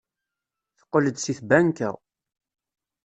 [0.77, 1.89] Teqqel-d seg tbanka.